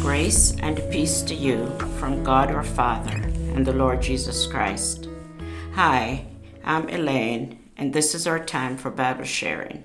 Grace 0.00 0.56
and 0.60 0.80
peace 0.90 1.22
to 1.22 1.34
you 1.34 1.66
from 1.98 2.24
God 2.24 2.50
our 2.50 2.62
Father 2.62 3.22
and 3.54 3.66
the 3.66 3.72
Lord 3.72 4.00
Jesus 4.00 4.46
Christ. 4.46 5.08
Hi, 5.74 6.26
I'm 6.64 6.88
Elaine, 6.88 7.58
and 7.76 7.92
this 7.92 8.14
is 8.14 8.26
our 8.26 8.42
time 8.42 8.76
for 8.76 8.90
Bible 8.90 9.24
sharing. 9.24 9.84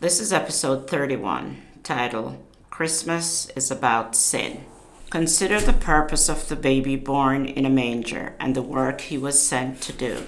This 0.00 0.20
is 0.20 0.32
episode 0.32 0.88
31, 0.88 1.60
titled 1.82 2.42
Christmas 2.70 3.50
is 3.56 3.70
About 3.70 4.14
Sin. 4.14 4.64
Consider 5.10 5.58
the 5.58 5.72
purpose 5.72 6.28
of 6.28 6.48
the 6.48 6.56
baby 6.56 6.94
born 6.94 7.46
in 7.46 7.64
a 7.64 7.70
manger 7.70 8.34
and 8.38 8.54
the 8.54 8.60
work 8.60 9.00
he 9.00 9.16
was 9.16 9.40
sent 9.40 9.80
to 9.80 9.92
do. 9.92 10.24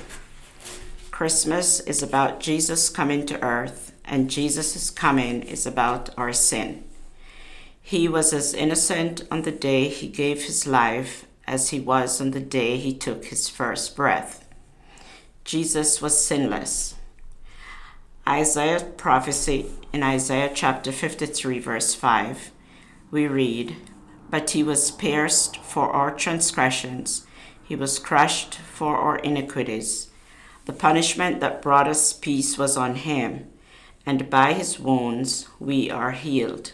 Christmas 1.11 1.81
is 1.81 2.03
about 2.03 2.41
Jesus 2.41 2.89
coming 2.89 3.27
to 3.27 3.43
earth, 3.45 3.93
and 4.07 4.31
Jesus' 4.31 4.89
coming 4.89 5.43
is 5.43 5.67
about 5.67 6.09
our 6.17 6.33
sin. 6.33 6.83
He 7.83 8.09
was 8.09 8.33
as 8.33 8.55
innocent 8.55 9.25
on 9.31 9.43
the 9.43 9.53
day 9.53 9.89
he 9.89 10.09
gave 10.09 10.45
his 10.45 10.67
life 10.67 11.27
as 11.47 11.69
he 11.69 11.81
was 11.81 12.19
on 12.19 12.31
the 12.31 12.41
day 12.41 12.79
he 12.79 12.95
took 12.95 13.27
his 13.27 13.51
first 13.51 13.95
breath. 13.95 14.49
Jesus 15.45 16.01
was 16.01 16.25
sinless. 16.25 16.95
Isaiah 18.27 18.81
prophecy 18.97 19.67
in 19.93 20.03
Isaiah 20.03 20.53
chapter 20.55 20.91
53, 20.91 21.59
verse 21.59 21.95
5, 21.95 22.51
we 23.11 23.27
read, 23.27 23.77
But 24.31 24.51
he 24.51 24.63
was 24.63 24.93
pierced 24.93 25.57
for 25.59 25.91
our 25.91 26.13
transgressions, 26.15 27.27
he 27.63 27.77
was 27.77 27.99
crushed 27.99 28.55
for 28.55 28.97
our 28.97 29.19
iniquities. 29.19 30.09
The 30.67 30.73
punishment 30.73 31.41
that 31.41 31.63
brought 31.63 31.89
us 31.89 32.13
peace 32.13 32.57
was 32.57 32.77
on 32.77 32.95
him, 32.95 33.51
and 34.07 34.31
by 34.31 34.53
his 34.53 34.79
wounds 34.79 35.49
we 35.59 35.91
are 35.91 36.13
healed. 36.13 36.73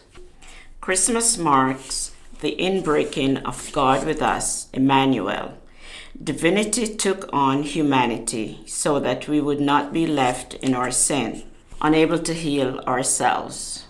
Christmas 0.81 1.37
marks 1.37 2.11
the 2.41 2.55
inbreaking 2.55 3.43
of 3.43 3.71
God 3.73 4.05
with 4.05 4.21
us, 4.21 4.67
Emmanuel. 4.71 5.57
Divinity 6.23 6.95
took 6.95 7.27
on 7.33 7.63
humanity 7.63 8.59
so 8.67 8.99
that 8.99 9.27
we 9.27 9.41
would 9.41 9.59
not 9.59 9.91
be 9.91 10.05
left 10.05 10.53
in 10.55 10.73
our 10.75 10.91
sin, 10.91 11.43
unable 11.81 12.19
to 12.19 12.33
heal 12.33 12.79
ourselves. 12.87 13.86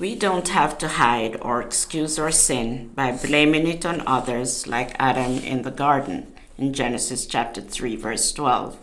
We 0.00 0.14
don't 0.14 0.48
have 0.48 0.78
to 0.78 0.88
hide 0.88 1.36
or 1.42 1.60
excuse 1.60 2.18
our 2.18 2.30
sin 2.30 2.88
by 2.94 3.12
blaming 3.12 3.66
it 3.66 3.84
on 3.84 4.02
others 4.06 4.66
like 4.66 4.96
Adam 4.98 5.38
in 5.44 5.60
the 5.60 5.70
garden 5.70 6.32
in 6.56 6.72
Genesis 6.72 7.26
chapter 7.26 7.60
3 7.60 7.96
verse 7.96 8.32
12. 8.32 8.78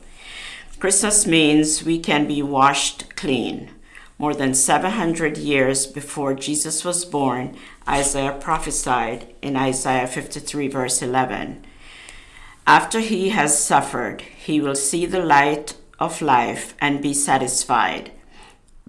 Christmas 0.80 1.26
means 1.26 1.84
we 1.84 1.98
can 1.98 2.28
be 2.28 2.44
washed 2.44 3.16
clean 3.16 3.72
more 4.20 4.36
than 4.36 4.54
700 4.54 5.38
years 5.38 5.88
before 5.88 6.36
Jesus 6.36 6.86
was 6.86 7.04
born, 7.04 7.56
Isaiah 7.88 8.38
prophesied 8.40 9.34
in 9.42 9.56
Isaiah 9.56 10.08
53, 10.08 10.68
verse 10.68 11.02
11. 11.02 11.66
After 12.66 13.00
he 13.00 13.30
has 13.30 13.64
suffered, 13.64 14.22
he 14.22 14.60
will 14.60 14.76
see 14.76 15.06
the 15.06 15.24
light 15.24 15.76
of 16.00 16.22
life 16.22 16.76
and 16.80 17.02
be 17.02 17.14
satisfied. 17.14 18.12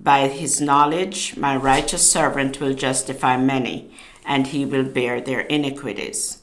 By 0.03 0.29
his 0.29 0.61
knowledge, 0.61 1.37
my 1.37 1.57
righteous 1.57 2.09
servant 2.09 2.61
will 2.61 2.73
justify 2.73 3.37
many, 3.37 3.91
and 4.25 4.47
he 4.47 4.65
will 4.65 4.85
bear 4.85 5.21
their 5.21 5.41
iniquities. 5.41 6.39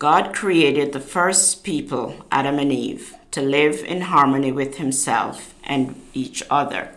God 0.00 0.34
created 0.34 0.92
the 0.92 1.00
first 1.00 1.62
people, 1.62 2.26
Adam 2.32 2.58
and 2.58 2.72
Eve, 2.72 3.14
to 3.30 3.40
live 3.40 3.84
in 3.84 4.00
harmony 4.02 4.50
with 4.50 4.78
himself 4.78 5.54
and 5.62 5.94
each 6.14 6.42
other. 6.50 6.90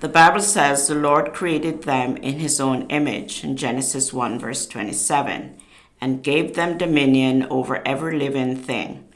The 0.00 0.08
Bible 0.08 0.40
says 0.40 0.88
the 0.88 0.94
Lord 0.94 1.34
created 1.34 1.82
them 1.82 2.16
in 2.16 2.38
his 2.38 2.58
own 2.58 2.88
image 2.88 3.44
in 3.44 3.58
Genesis 3.58 4.10
1, 4.10 4.38
verse 4.38 4.66
27, 4.66 5.54
and 6.00 6.22
gave 6.22 6.54
them 6.54 6.78
dominion 6.78 7.46
over 7.50 7.86
every 7.86 8.18
living 8.18 8.56
thing. 8.56 9.06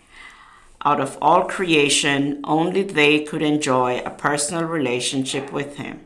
Out 0.85 1.01
of 1.01 1.19
all 1.21 1.45
creation, 1.45 2.41
only 2.45 2.83
they 2.83 3.25
could 3.25 3.43
enjoy 3.43 3.99
a 3.99 4.11
personal 4.11 4.65
relationship 4.65 5.53
with 5.53 5.77
him, 5.77 6.01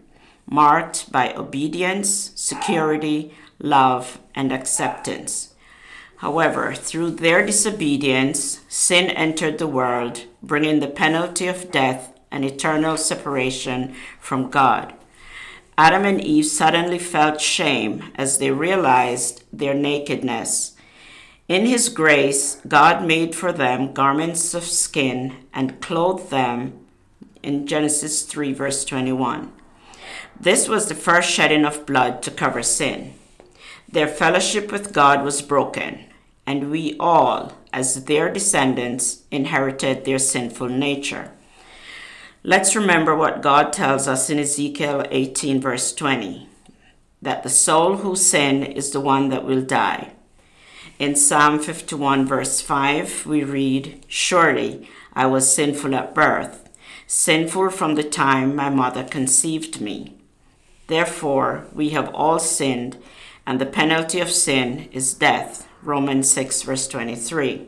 marked 0.46 1.12
by 1.12 1.34
obedience, 1.34 2.32
security, 2.34 3.34
love, 3.58 4.18
and 4.34 4.50
acceptance. 4.50 5.54
However, 6.16 6.72
through 6.72 7.12
their 7.12 7.44
disobedience, 7.44 8.60
sin 8.68 9.10
entered 9.10 9.58
the 9.58 9.66
world, 9.66 10.24
bringing 10.42 10.80
the 10.80 10.88
penalty 10.88 11.48
of 11.48 11.70
death 11.70 12.18
and 12.30 12.44
eternal 12.44 12.96
separation 12.96 13.94
from 14.20 14.48
God. 14.48 14.94
Adam 15.76 16.04
and 16.04 16.20
Eve 16.20 16.46
suddenly 16.46 16.98
felt 16.98 17.40
shame 17.40 18.04
as 18.14 18.38
they 18.38 18.50
realized 18.50 19.42
their 19.52 19.74
nakedness. 19.74 20.76
In 21.52 21.66
His 21.66 21.90
grace, 21.90 22.62
God 22.66 23.04
made 23.04 23.34
for 23.34 23.52
them 23.52 23.92
garments 23.92 24.54
of 24.54 24.64
skin 24.64 25.36
and 25.52 25.82
clothed 25.82 26.30
them 26.30 26.86
in 27.42 27.66
Genesis 27.66 28.22
3, 28.22 28.54
verse 28.54 28.86
21. 28.86 29.52
This 30.40 30.66
was 30.66 30.86
the 30.86 30.94
first 30.94 31.28
shedding 31.28 31.66
of 31.66 31.84
blood 31.84 32.22
to 32.22 32.30
cover 32.30 32.62
sin. 32.62 33.12
Their 33.86 34.08
fellowship 34.08 34.72
with 34.72 34.94
God 34.94 35.22
was 35.22 35.42
broken, 35.42 36.06
and 36.46 36.70
we 36.70 36.96
all, 36.98 37.52
as 37.70 38.06
their 38.06 38.32
descendants, 38.32 39.24
inherited 39.30 40.06
their 40.06 40.18
sinful 40.18 40.70
nature. 40.70 41.32
Let's 42.42 42.74
remember 42.74 43.14
what 43.14 43.42
God 43.42 43.74
tells 43.74 44.08
us 44.08 44.30
in 44.30 44.38
Ezekiel 44.38 45.04
18, 45.10 45.60
verse 45.60 45.92
20 45.92 46.48
that 47.20 47.42
the 47.42 47.50
soul 47.50 47.98
who 47.98 48.16
sin 48.16 48.62
is 48.62 48.90
the 48.92 49.00
one 49.02 49.28
that 49.28 49.44
will 49.44 49.60
die. 49.60 50.14
In 51.02 51.16
Psalm 51.16 51.58
51, 51.58 52.26
verse 52.26 52.60
5, 52.60 53.26
we 53.26 53.42
read, 53.42 54.04
Surely 54.06 54.88
I 55.12 55.26
was 55.26 55.52
sinful 55.52 55.96
at 55.96 56.14
birth, 56.14 56.70
sinful 57.08 57.70
from 57.70 57.96
the 57.96 58.04
time 58.04 58.54
my 58.54 58.70
mother 58.70 59.02
conceived 59.02 59.80
me. 59.80 60.14
Therefore, 60.86 61.66
we 61.72 61.88
have 61.88 62.14
all 62.14 62.38
sinned, 62.38 62.98
and 63.44 63.60
the 63.60 63.66
penalty 63.66 64.20
of 64.20 64.30
sin 64.30 64.88
is 64.92 65.12
death. 65.12 65.66
Romans 65.82 66.30
6, 66.30 66.62
verse 66.62 66.86
23. 66.86 67.66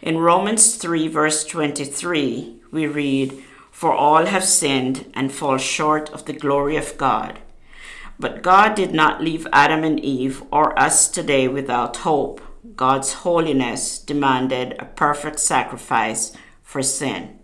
In 0.00 0.18
Romans 0.18 0.76
3, 0.76 1.08
verse 1.08 1.44
23, 1.44 2.60
we 2.70 2.86
read, 2.86 3.42
for 3.72 3.92
all 3.92 4.26
have 4.26 4.44
sinned 4.44 5.10
and 5.14 5.32
fall 5.32 5.58
short 5.58 6.10
of 6.10 6.26
the 6.26 6.32
glory 6.32 6.76
of 6.76 6.96
God. 6.96 7.40
But 8.20 8.42
God 8.42 8.76
did 8.76 8.94
not 8.94 9.20
leave 9.20 9.48
Adam 9.52 9.82
and 9.82 9.98
Eve 9.98 10.44
or 10.52 10.78
us 10.78 11.08
today 11.08 11.48
without 11.48 11.96
hope. 11.96 12.40
God's 12.76 13.12
holiness 13.12 13.98
demanded 13.98 14.76
a 14.78 14.84
perfect 14.84 15.40
sacrifice 15.40 16.32
for 16.62 16.82
sin. 16.82 17.38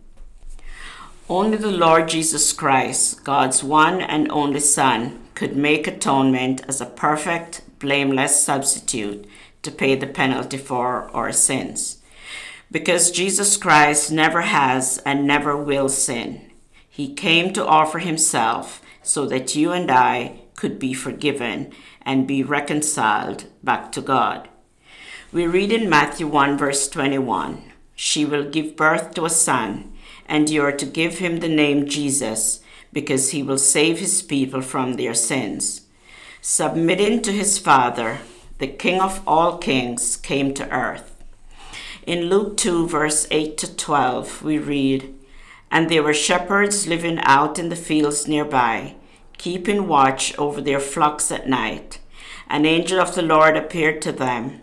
Only 1.28 1.56
the 1.56 1.70
Lord 1.70 2.08
Jesus 2.08 2.52
Christ, 2.52 3.24
God's 3.24 3.62
one 3.62 4.00
and 4.00 4.30
only 4.30 4.60
Son, 4.60 5.20
could 5.34 5.56
make 5.56 5.86
atonement 5.86 6.62
as 6.68 6.80
a 6.80 6.86
perfect, 6.86 7.62
blameless 7.78 8.42
substitute 8.42 9.26
to 9.62 9.70
pay 9.70 9.94
the 9.94 10.06
penalty 10.06 10.56
for 10.56 11.10
our 11.14 11.32
sins 11.32 11.98
because 12.70 13.10
Jesus 13.10 13.56
Christ 13.56 14.12
never 14.12 14.42
has 14.42 14.98
and 15.04 15.26
never 15.26 15.56
will 15.56 15.88
sin. 15.88 16.50
He 16.88 17.14
came 17.14 17.52
to 17.52 17.66
offer 17.66 17.98
himself 17.98 18.82
so 19.02 19.26
that 19.26 19.54
you 19.54 19.72
and 19.72 19.90
I 19.90 20.40
could 20.54 20.78
be 20.78 20.92
forgiven 20.92 21.72
and 22.02 22.26
be 22.26 22.42
reconciled 22.42 23.44
back 23.62 23.92
to 23.92 24.00
God. 24.00 24.48
We 25.30 25.46
read 25.46 25.72
in 25.72 25.90
Matthew 25.90 26.26
1, 26.26 26.56
verse 26.56 26.88
21 26.88 27.62
She 27.94 28.24
will 28.24 28.48
give 28.48 28.76
birth 28.76 29.12
to 29.12 29.26
a 29.26 29.30
son, 29.30 29.92
and 30.24 30.48
you 30.48 30.62
are 30.62 30.72
to 30.72 30.86
give 30.86 31.18
him 31.18 31.40
the 31.40 31.50
name 31.50 31.86
Jesus, 31.86 32.60
because 32.94 33.32
he 33.32 33.42
will 33.42 33.58
save 33.58 33.98
his 33.98 34.22
people 34.22 34.62
from 34.62 34.94
their 34.94 35.12
sins. 35.12 35.82
Submitting 36.40 37.20
to 37.20 37.32
his 37.32 37.58
Father, 37.58 38.20
the 38.56 38.68
King 38.68 39.02
of 39.02 39.20
all 39.26 39.58
kings 39.58 40.16
came 40.16 40.54
to 40.54 40.70
earth. 40.74 41.22
In 42.06 42.30
Luke 42.30 42.56
2, 42.56 42.88
verse 42.88 43.26
8 43.30 43.58
to 43.58 43.76
12, 43.76 44.42
we 44.42 44.58
read, 44.58 45.14
And 45.70 45.90
there 45.90 46.02
were 46.02 46.14
shepherds 46.14 46.86
living 46.86 47.18
out 47.18 47.58
in 47.58 47.68
the 47.68 47.76
fields 47.76 48.26
nearby, 48.26 48.94
keeping 49.36 49.88
watch 49.88 50.34
over 50.38 50.62
their 50.62 50.80
flocks 50.80 51.30
at 51.30 51.46
night. 51.46 51.98
An 52.48 52.64
angel 52.64 52.98
of 52.98 53.14
the 53.14 53.20
Lord 53.20 53.58
appeared 53.58 54.00
to 54.00 54.12
them, 54.12 54.62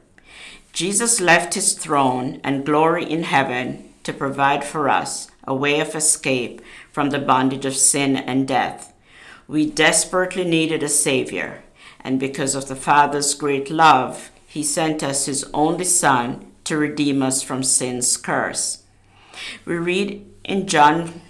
Jesus 0.73 1.19
left 1.19 1.53
his 1.53 1.73
throne 1.73 2.39
and 2.43 2.65
glory 2.65 3.09
in 3.09 3.23
heaven 3.23 3.93
to 4.03 4.13
provide 4.13 4.63
for 4.63 4.89
us 4.89 5.29
a 5.43 5.53
way 5.55 5.79
of 5.79 5.95
escape 5.95 6.61
from 6.91 7.09
the 7.09 7.19
bondage 7.19 7.65
of 7.65 7.75
sin 7.75 8.15
and 8.15 8.47
death. 8.47 8.93
We 9.47 9.69
desperately 9.69 10.45
needed 10.45 10.81
a 10.81 10.89
Savior, 10.89 11.63
and 11.99 12.19
because 12.19 12.55
of 12.55 12.67
the 12.67 12.75
Father's 12.75 13.33
great 13.33 13.69
love, 13.69 14.31
he 14.47 14.63
sent 14.63 15.03
us 15.03 15.25
his 15.25 15.43
only 15.53 15.85
Son 15.85 16.51
to 16.63 16.77
redeem 16.77 17.21
us 17.21 17.43
from 17.43 17.63
sin's 17.63 18.15
curse. 18.17 18.83
We 19.65 19.75
read 19.75 20.25
in 20.43 20.67
John 20.67 21.21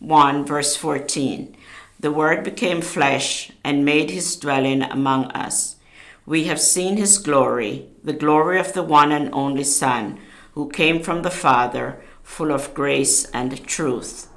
1, 0.00 0.44
verse 0.44 0.76
14 0.76 1.56
The 2.00 2.12
Word 2.12 2.44
became 2.44 2.80
flesh 2.80 3.52
and 3.64 3.84
made 3.84 4.10
his 4.10 4.36
dwelling 4.36 4.82
among 4.82 5.26
us. 5.26 5.76
We 6.24 6.44
have 6.44 6.60
seen 6.60 6.96
his 6.96 7.18
glory, 7.18 7.86
the 8.06 8.12
glory 8.12 8.60
of 8.60 8.72
the 8.72 8.84
one 8.84 9.10
and 9.10 9.28
only 9.32 9.64
Son, 9.64 10.16
who 10.52 10.70
came 10.70 11.02
from 11.02 11.22
the 11.22 11.30
Father, 11.30 12.00
full 12.22 12.52
of 12.52 12.72
grace 12.72 13.24
and 13.32 13.66
truth. 13.66 14.28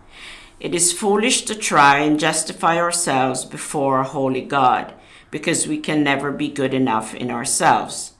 It 0.60 0.74
is 0.74 0.92
foolish 0.92 1.44
to 1.44 1.54
try 1.54 2.00
and 2.00 2.20
justify 2.20 2.78
ourselves 2.78 3.46
before 3.46 4.00
a 4.00 4.04
holy 4.04 4.42
God 4.42 4.96
because 5.30 5.68
we 5.68 5.78
can 5.78 6.04
never 6.04 6.32
be 6.32 6.50
good 6.50 6.74
enough 6.74 7.14
in 7.14 7.30
ourselves. 7.30 8.14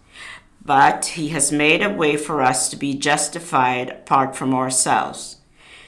But 0.64 1.18
He 1.18 1.30
has 1.30 1.52
made 1.52 1.82
a 1.82 1.90
way 1.90 2.16
for 2.16 2.44
us 2.44 2.70
to 2.70 2.78
be 2.78 2.94
justified 2.94 3.90
apart 3.90 4.36
from 4.36 4.54
ourselves. 4.54 5.38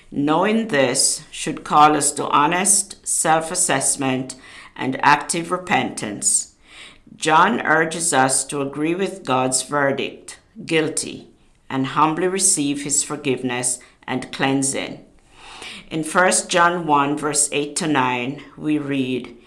Knowing 0.10 0.70
this 0.70 1.24
should 1.30 1.64
call 1.64 1.96
us 1.96 2.12
to 2.14 2.26
honest 2.30 3.08
self 3.08 3.52
assessment 3.52 4.36
and 4.76 5.00
active 5.06 5.52
repentance. 5.52 6.51
John 7.22 7.62
urges 7.62 8.14
us 8.14 8.44
to 8.46 8.62
agree 8.62 8.96
with 8.96 9.24
God's 9.24 9.62
verdict, 9.62 10.40
guilty, 10.66 11.30
and 11.70 11.86
humbly 11.86 12.28
receive 12.28 12.82
his 12.82 13.04
forgiveness 13.04 13.78
and 14.08 14.32
cleansing. 14.32 15.06
In 15.92 16.04
1 16.04 16.32
John 16.48 16.88
1, 16.88 17.18
verse 17.20 17.48
8 17.52 17.76
to 17.76 17.88
9, 17.88 18.44
we 18.58 18.80
read, 18.80 19.38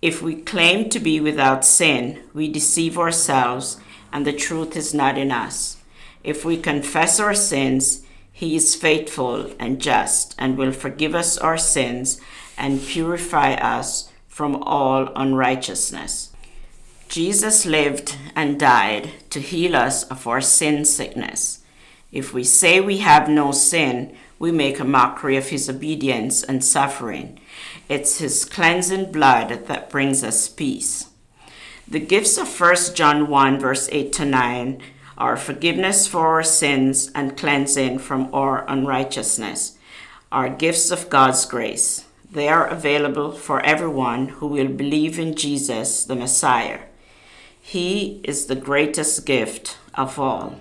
if 0.00 0.22
we 0.22 0.36
claim 0.36 0.88
to 0.90 1.00
be 1.00 1.18
without 1.18 1.64
sin, 1.64 2.22
we 2.34 2.46
deceive 2.46 2.96
ourselves, 2.96 3.80
and 4.12 4.24
the 4.24 4.32
truth 4.32 4.76
is 4.76 4.94
not 4.94 5.18
in 5.18 5.32
us. 5.32 5.78
If 6.22 6.44
we 6.44 6.56
confess 6.56 7.18
our 7.18 7.34
sins, 7.34 8.06
he 8.30 8.54
is 8.54 8.76
faithful 8.76 9.50
and 9.58 9.80
just 9.80 10.36
and 10.38 10.56
will 10.56 10.70
forgive 10.70 11.16
us 11.16 11.36
our 11.36 11.58
sins 11.58 12.20
and 12.56 12.80
purify 12.80 13.54
us 13.54 14.12
from 14.28 14.62
all 14.62 15.12
unrighteousness. 15.16 16.30
Jesus 17.08 17.64
lived 17.64 18.16
and 18.36 18.60
died 18.60 19.12
to 19.30 19.40
heal 19.40 19.74
us 19.74 20.04
of 20.04 20.26
our 20.26 20.42
sin 20.42 20.84
sickness. 20.84 21.60
If 22.12 22.34
we 22.34 22.44
say 22.44 22.80
we 22.80 22.98
have 22.98 23.30
no 23.30 23.50
sin, 23.50 24.14
we 24.38 24.52
make 24.52 24.78
a 24.78 24.84
mockery 24.84 25.38
of 25.38 25.48
his 25.48 25.70
obedience 25.70 26.42
and 26.42 26.62
suffering. 26.62 27.40
It's 27.88 28.18
his 28.18 28.44
cleansing 28.44 29.10
blood 29.10 29.66
that 29.66 29.88
brings 29.88 30.22
us 30.22 30.48
peace. 30.48 31.06
The 31.88 31.98
gifts 31.98 32.36
of 32.36 32.60
1 32.60 32.76
John 32.94 33.28
1, 33.28 33.58
verse 33.58 33.88
8 33.90 34.12
to 34.12 34.26
9 34.26 34.82
are 35.16 35.36
forgiveness 35.38 36.06
for 36.06 36.26
our 36.28 36.42
sins 36.42 37.10
and 37.14 37.38
cleansing 37.38 38.00
from 38.00 38.32
our 38.34 38.68
unrighteousness, 38.68 39.78
are 40.30 40.50
gifts 40.50 40.90
of 40.90 41.08
God's 41.08 41.46
grace. 41.46 42.04
They 42.30 42.48
are 42.48 42.68
available 42.68 43.32
for 43.32 43.64
everyone 43.64 44.28
who 44.28 44.46
will 44.46 44.68
believe 44.68 45.18
in 45.18 45.34
Jesus, 45.34 46.04
the 46.04 46.14
Messiah. 46.14 46.80
He 47.68 48.22
is 48.24 48.46
the 48.46 48.56
greatest 48.56 49.26
gift 49.26 49.76
of 49.92 50.18
all. 50.18 50.58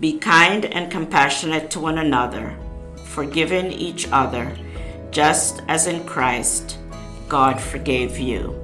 Be 0.00 0.18
kind 0.18 0.64
and 0.64 0.90
compassionate 0.90 1.70
to 1.70 1.78
one 1.78 1.98
another, 1.98 2.58
forgiving 3.04 3.70
each 3.70 4.08
other, 4.10 4.58
just 5.12 5.62
as 5.68 5.86
in 5.86 6.04
Christ 6.04 6.78
God 7.28 7.60
forgave 7.60 8.18
you. 8.18 8.63